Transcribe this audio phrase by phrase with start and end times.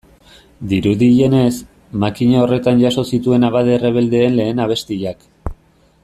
[0.69, 1.51] Dirudienez,
[2.05, 5.29] makina horretan jaso zituen abade errebeldeen lehen abestiak.